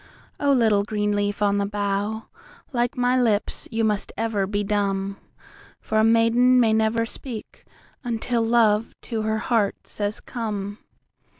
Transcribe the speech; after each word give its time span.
O 0.39 0.51
little 0.51 0.83
green 0.83 1.15
leaf 1.15 1.43
on 1.43 1.59
the 1.59 1.65
bough, 1.67 2.25
like 2.73 2.97
my 2.97 3.15
lips 3.21 3.67
you 3.69 3.83
must 3.83 4.11
ever 4.17 4.47
be 4.47 4.63
dumb, 4.63 5.17
For 5.79 5.99
a 5.99 6.03
maiden 6.03 6.59
may 6.59 6.73
never 6.73 7.05
speak 7.05 7.65
until 8.03 8.41
love 8.43 8.95
to 9.03 9.21
her 9.21 9.37
heart 9.37 9.85
says 9.85 10.19
"Come." 10.19 10.79